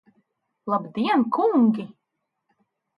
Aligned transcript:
Labdien, 0.71 1.21
kungi! 1.33 1.85